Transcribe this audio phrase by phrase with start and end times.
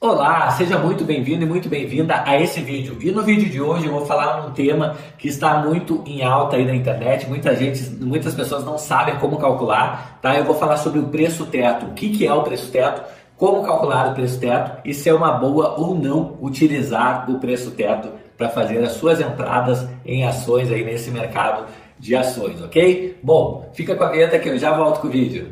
[0.00, 2.96] Olá, seja muito bem-vindo e muito bem-vinda a esse vídeo.
[3.00, 6.54] E no vídeo de hoje eu vou falar um tema que está muito em alta
[6.54, 7.26] aí na internet.
[7.26, 10.36] Muita gente, muitas pessoas não sabem como calcular, tá?
[10.36, 11.86] Eu vou falar sobre o preço teto.
[11.86, 13.02] O que, que é o preço teto?
[13.36, 17.72] Como calcular o preço teto e se é uma boa ou não utilizar o preço
[17.72, 21.66] teto para fazer as suas entradas em ações aí nesse mercado
[21.98, 23.18] de ações, ok?
[23.20, 25.48] Bom, fica com a vinheta que eu já volto com o vídeo.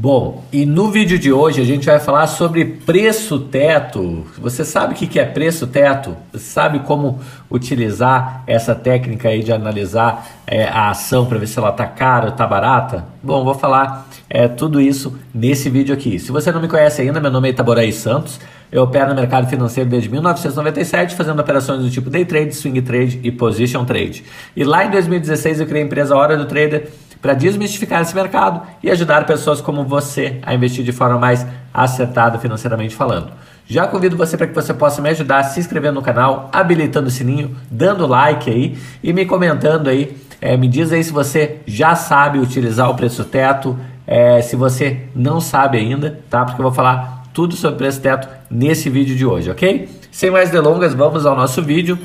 [0.00, 4.24] Bom, e no vídeo de hoje a gente vai falar sobre preço teto.
[4.38, 6.16] Você sabe o que é preço teto?
[6.30, 7.18] Você sabe como
[7.50, 12.26] utilizar essa técnica aí de analisar é, a ação para ver se ela está cara
[12.26, 13.06] ou está barata?
[13.20, 16.20] Bom, vou falar é, tudo isso nesse vídeo aqui.
[16.20, 18.38] Se você não me conhece ainda, meu nome é Itaboraí Santos.
[18.70, 23.18] Eu opero no mercado financeiro desde 1997, fazendo operações do tipo day trade, swing trade
[23.24, 24.22] e position trade.
[24.54, 26.88] E lá em 2016 eu criei a empresa Hora do Trader
[27.20, 32.38] para desmistificar esse mercado e ajudar pessoas como você a investir de forma mais acertada
[32.38, 33.32] financeiramente falando.
[33.66, 37.10] Já convido você para que você possa me ajudar se inscrevendo no canal, habilitando o
[37.10, 40.16] sininho, dando like aí e me comentando aí.
[40.40, 45.08] É, me diz aí se você já sabe utilizar o preço teto, é, se você
[45.14, 46.44] não sabe ainda, tá?
[46.44, 49.88] Porque eu vou falar tudo sobre preço teto nesse vídeo de hoje, ok?
[50.10, 51.98] Sem mais delongas, vamos ao nosso vídeo.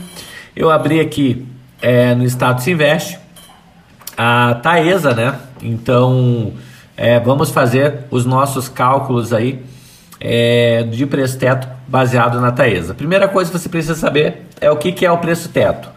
[0.54, 1.48] Eu abri aqui
[1.82, 3.23] é, no Status Invest
[4.17, 5.39] a Taesa, né?
[5.61, 6.53] Então,
[6.95, 9.61] é, vamos fazer os nossos cálculos aí
[10.19, 12.94] é, de preço teto baseado na Taesa.
[12.94, 15.89] Primeira coisa que você precisa saber é o que, que é o preço teto.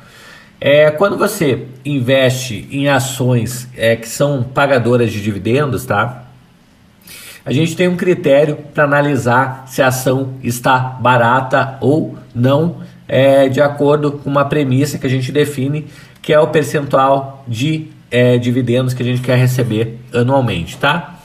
[0.60, 6.24] É, quando você investe em ações é, que são pagadoras de dividendos, tá?
[7.44, 13.48] A gente tem um critério para analisar se a ação está barata ou não, é,
[13.48, 15.86] de acordo com uma premissa que a gente define,
[16.20, 21.20] que é o percentual de é, dividendos que a gente quer receber anualmente, tá?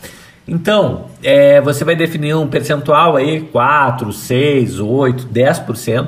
[0.47, 6.07] Então, é, você vai definir um percentual aí, 4, 6, 8, 10%.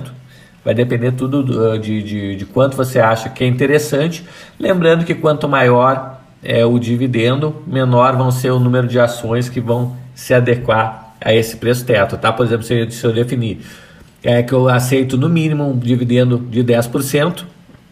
[0.65, 4.25] Vai depender tudo de, de, de quanto você acha que é interessante.
[4.59, 9.61] Lembrando que quanto maior é o dividendo, menor vão ser o número de ações que
[9.61, 12.31] vão se adequar a esse preço teto, tá?
[12.31, 13.61] Por exemplo, se eu, se eu definir
[14.21, 17.43] é, que eu aceito no mínimo um dividendo de 10%,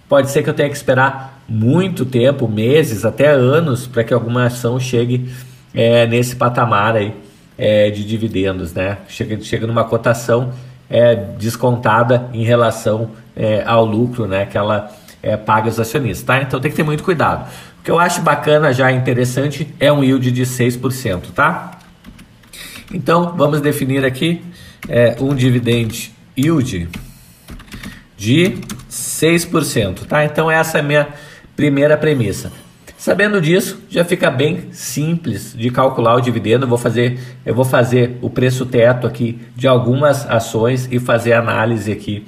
[0.08, 4.45] pode ser que eu tenha que esperar muito tempo, meses, até anos, para que alguma
[4.45, 5.29] ação chegue
[5.73, 7.13] é, nesse patamar aí,
[7.57, 9.00] é, de dividendos, né?
[9.09, 10.53] Chega, chega numa cotação
[10.89, 14.45] é, descontada em relação é, ao lucro, né?
[14.45, 16.41] Que ela é, paga os acionistas, tá?
[16.41, 17.50] Então tem que ter muito cuidado.
[17.81, 21.79] O que eu acho bacana, já interessante, é um yield de 6%, tá?
[22.94, 24.41] Então vamos definir aqui
[24.88, 26.88] é, um dividend yield
[28.18, 28.57] de
[28.89, 30.23] 6%, tá?
[30.23, 31.09] Então essa é a minha
[31.56, 32.51] Primeira premissa.
[32.97, 36.67] Sabendo disso, já fica bem simples de calcular o dividendo.
[36.67, 41.91] Vou fazer, eu vou fazer o preço teto aqui de algumas ações e fazer análise
[41.91, 42.23] aqui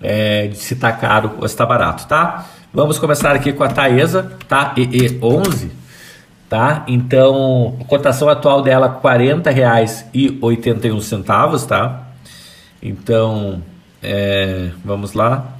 [0.00, 2.46] é, de se está caro ou se está barato, tá?
[2.72, 4.74] Vamos começar aqui com a Taesa, tá?
[4.76, 5.68] EE11,
[6.48, 6.84] tá?
[6.88, 12.08] Então, a cotação atual dela R$ 40,81, tá?
[12.82, 13.62] Então,
[14.02, 15.52] é, vamos lá.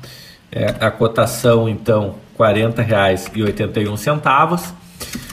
[0.51, 4.73] É, a cotação, então, R$ 40,81,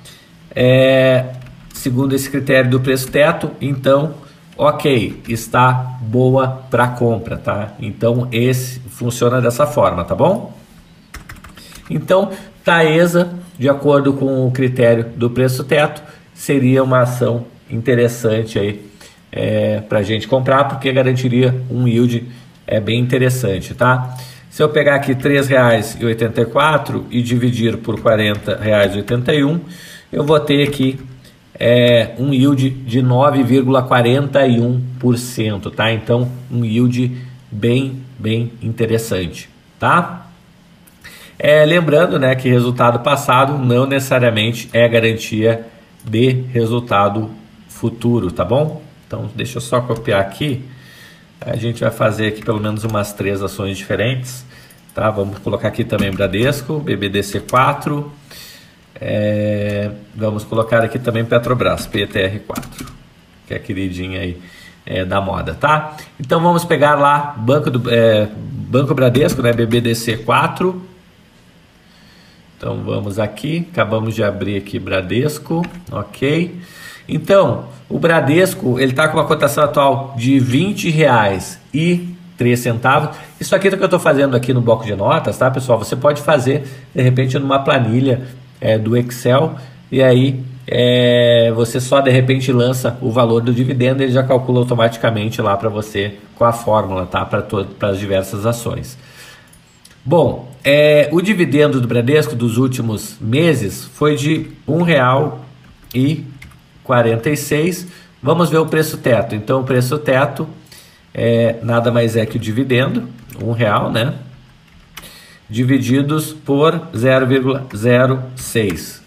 [0.55, 1.33] É,
[1.71, 4.15] segundo esse critério do preço teto, então,
[4.57, 7.73] ok, está boa para compra, tá?
[7.79, 10.51] Então, esse funciona dessa forma, tá bom?
[11.87, 12.31] Então,
[12.63, 16.01] Taesa de acordo com o critério do preço teto,
[16.33, 18.83] seria uma ação interessante aí
[19.31, 22.27] é, para a gente comprar, porque garantiria um yield
[22.65, 24.17] é, bem interessante, tá?
[24.55, 29.59] Se eu pegar aqui R$ 3,84 e dividir por R$ 40,81,
[30.13, 30.97] eu vou ter aqui
[31.59, 35.91] é, um yield de 9,41%, tá?
[35.91, 37.17] Então, um yield
[37.51, 40.27] bem, bem interessante, tá?
[41.37, 45.67] É, lembrando, né, que resultado passado não necessariamente é garantia
[46.01, 47.29] de resultado
[47.67, 48.81] futuro, tá bom?
[49.05, 50.63] Então, deixa eu só copiar aqui.
[51.41, 54.45] A gente vai fazer aqui pelo menos umas três ações diferentes,
[54.93, 55.09] tá?
[55.09, 58.05] Vamos colocar aqui também Bradesco, BBDC4,
[58.99, 62.87] é, vamos colocar aqui também Petrobras, PTR4,
[63.45, 64.41] que é a queridinha aí
[64.85, 65.97] é, da moda, tá?
[66.19, 70.75] Então vamos pegar lá Banco, do, é, Banco Bradesco, né, BBDC4.
[72.57, 76.57] Então vamos aqui, acabamos de abrir aqui Bradesco, ok?
[77.07, 83.15] Então, o Bradesco, ele está com uma cotação atual de 20 reais e 3 centavos.
[83.39, 85.79] Isso aqui é o que eu estou fazendo aqui no bloco de notas, tá, pessoal?
[85.79, 86.63] Você pode fazer,
[86.93, 88.23] de repente, numa planilha
[88.59, 89.55] é, do Excel
[89.91, 94.23] e aí é, você só de repente lança o valor do dividendo e ele já
[94.23, 97.23] calcula automaticamente lá para você com a fórmula, tá?
[97.23, 98.97] Para as diversas ações.
[100.03, 105.31] Bom, é, o dividendo do Bradesco dos últimos meses foi de R$
[106.87, 107.87] 1,46.
[108.21, 109.35] Vamos ver o preço teto.
[109.35, 110.47] Então, o preço teto
[111.13, 113.07] é, nada mais é que o dividendo,
[113.39, 114.13] R$ real, né?
[115.49, 119.01] divididos por 0,06.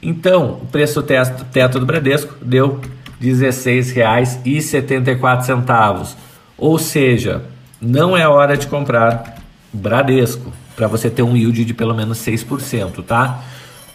[0.00, 2.80] Então, o preço teto, teto do Bradesco deu
[3.20, 6.14] R$ 16,74.
[6.56, 7.42] Ou seja,
[7.80, 9.38] não é hora de comprar
[9.72, 13.42] Bradesco para você ter um yield de pelo menos 6%, tá?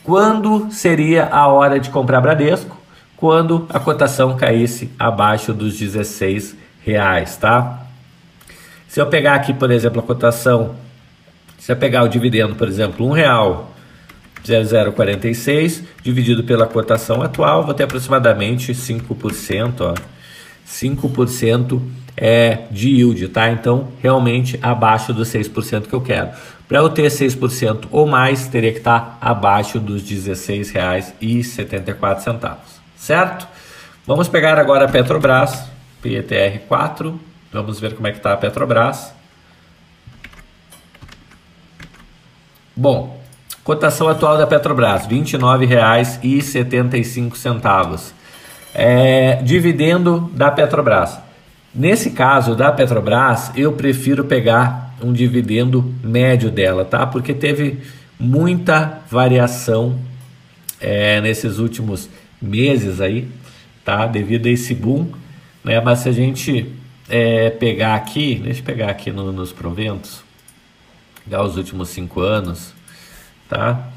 [0.03, 2.82] Quando seria a hora de comprar Bradesco?
[3.23, 7.87] Quando a cotação caísse abaixo dos 16 reais, tá?
[8.85, 10.75] Se eu pegar aqui, por exemplo, a cotação
[11.57, 13.23] se você pegar o dividendo, por exemplo, R$
[14.43, 19.93] 1,0046 dividido pela cotação atual, vou ter aproximadamente 5%, ó.
[20.67, 21.81] 5%
[22.17, 23.49] é de yield, tá?
[23.49, 26.31] Então, realmente abaixo dos 6% que eu quero.
[26.67, 32.72] Para eu ter 6% ou mais, teria que estar abaixo dos R$ 16,74,
[33.03, 33.47] certo?
[34.07, 35.65] Vamos pegar agora a Petrobras,
[36.01, 37.13] PETR4,
[37.51, 39.13] vamos ver como é que está a Petrobras.
[42.73, 43.21] Bom,
[43.63, 48.13] cotação atual da Petrobras, R$ 29,75.
[48.73, 51.19] É, dividendo da Petrobras.
[51.75, 57.05] Nesse caso da Petrobras, eu prefiro pegar um dividendo médio dela, tá?
[57.05, 57.81] Porque teve
[58.17, 59.99] muita variação
[60.79, 62.07] é, nesses últimos
[62.43, 63.27] meses aí,
[63.83, 64.05] tá?
[64.05, 65.07] Devido a esse boom,
[65.63, 65.79] né?
[65.79, 66.71] Mas se a gente
[67.09, 70.23] é, pegar aqui, deixa eu pegar aqui no, nos proventos,
[71.23, 72.73] pegar os últimos cinco anos,
[73.49, 73.89] tá?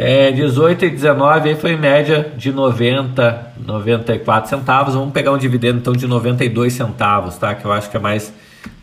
[0.00, 4.94] É, 18 e 19 aí foi média de 90, 94 centavos.
[4.94, 7.54] Vamos pegar um dividendo então de 92 centavos, tá?
[7.54, 8.32] Que eu acho que é mais,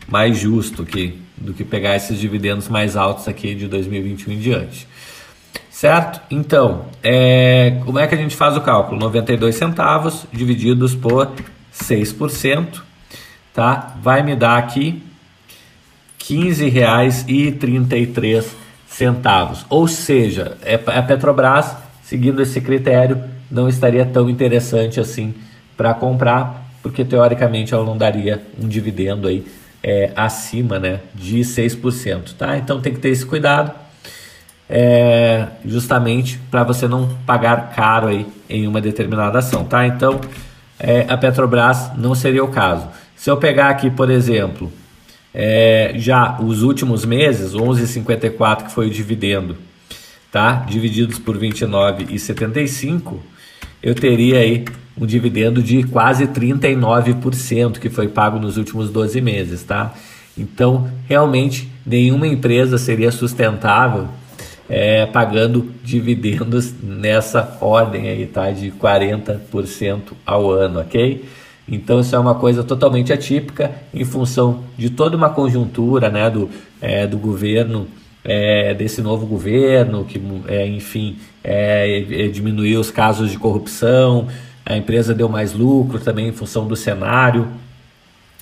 [0.06, 4.86] mais justo que, do que pegar esses dividendos mais altos aqui de 2021 em diante.
[5.76, 6.20] Certo?
[6.30, 8.98] Então, é, como é que a gente faz o cálculo?
[8.98, 11.30] 92 centavos divididos por
[11.78, 12.80] 6%,
[13.52, 13.94] tá?
[14.00, 15.02] Vai me dar aqui
[16.18, 18.46] R$15,33
[18.88, 19.66] centavos.
[19.68, 25.34] Ou seja, é, a Petrobras, seguindo esse critério, não estaria tão interessante assim
[25.76, 29.44] para comprar, porque teoricamente ela não daria um dividendo aí
[29.84, 32.32] é, acima né, de 6%.
[32.32, 32.56] Tá?
[32.56, 33.84] Então tem que ter esse cuidado,
[34.68, 39.64] é, justamente para você não pagar caro aí em uma determinada ação.
[39.64, 39.86] Tá?
[39.86, 40.20] Então
[40.78, 42.88] é, a Petrobras não seria o caso.
[43.14, 44.70] Se eu pegar aqui, por exemplo,
[45.32, 49.56] é, já os últimos meses, 11,54 que foi o dividendo,
[50.30, 50.64] tá?
[50.68, 53.16] Divididos por 29,75,
[53.82, 54.64] eu teria aí
[54.98, 59.94] um dividendo de quase 39% que foi pago nos últimos 12 meses, tá?
[60.36, 64.08] Então, realmente, nenhuma empresa seria sustentável
[64.68, 68.50] é, pagando dividendos nessa ordem aí, tá?
[68.50, 71.24] De 40% ao ano, ok?
[71.68, 76.48] Então isso é uma coisa totalmente atípica em função de toda uma conjuntura né, do,
[76.80, 77.88] é, do governo,
[78.24, 84.28] é, desse novo governo, que é, enfim é, é, diminuiu os casos de corrupção,
[84.64, 87.48] a empresa deu mais lucro também em função do cenário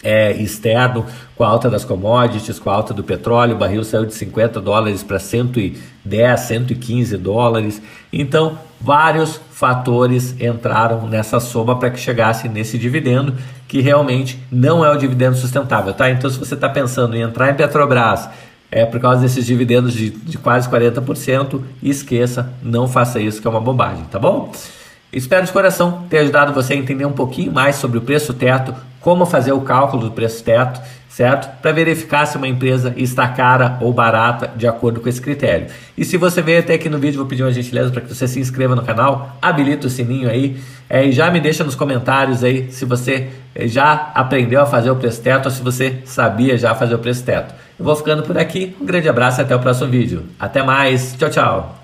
[0.04, 4.04] é, externo, com a alta das commodities, com a alta do petróleo, o barril saiu
[4.04, 7.82] de 50 dólares para 110, 115 dólares.
[8.12, 13.34] Então, vários fatores entraram nessa soma para que chegasse nesse dividendo,
[13.66, 16.10] que realmente não é o dividendo sustentável, tá?
[16.10, 18.28] Então, se você está pensando em entrar em Petrobras,
[18.70, 23.50] é por causa desses dividendos de, de quase 40%, esqueça, não faça isso, que é
[23.50, 24.52] uma bobagem, tá bom?
[25.14, 28.74] Espero de coração ter ajudado você a entender um pouquinho mais sobre o preço teto,
[29.00, 31.60] como fazer o cálculo do preço teto, certo?
[31.62, 35.68] Para verificar se uma empresa está cara ou barata de acordo com esse critério.
[35.96, 38.26] E se você veio até aqui no vídeo, vou pedir uma gentileza para que você
[38.26, 40.56] se inscreva no canal, habilita o sininho aí
[40.90, 44.90] é, e já me deixa nos comentários aí se você é, já aprendeu a fazer
[44.90, 47.54] o preço teto ou se você sabia já fazer o preço teto.
[47.78, 50.24] Eu vou ficando por aqui, um grande abraço e até o próximo vídeo.
[50.40, 51.83] Até mais, tchau, tchau!